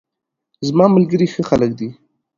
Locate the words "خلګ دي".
1.49-1.89